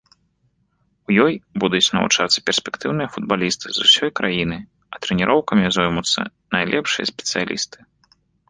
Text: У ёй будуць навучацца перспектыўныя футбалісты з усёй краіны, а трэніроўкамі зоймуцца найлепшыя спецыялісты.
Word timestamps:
У 1.09 1.17
ёй 1.25 1.33
будуць 1.63 1.93
навучацца 1.97 2.43
перспектыўныя 2.47 3.09
футбалісты 3.17 3.65
з 3.75 3.79
усёй 3.89 4.11
краіны, 4.21 4.57
а 4.97 5.05
трэніроўкамі 5.07 5.71
зоймуцца 5.79 6.19
найлепшыя 6.57 7.05
спецыялісты. 7.13 7.77